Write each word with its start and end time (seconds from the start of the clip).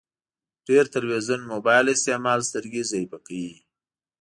ډير 0.67 0.85
تلويزون 0.95 1.41
مبايل 1.53 1.85
استعمالول 1.95 2.47
سترګي 2.49 2.81
ضعیفه 2.91 3.17
کوی 3.27 3.47